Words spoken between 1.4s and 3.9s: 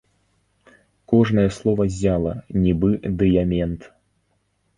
слова ззяла, нібы дыямент.